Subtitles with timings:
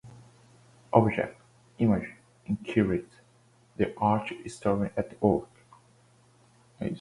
[0.93, 1.39] Object,
[1.77, 2.09] image,
[2.47, 3.05] inquiry:
[3.77, 5.47] The art historian at work.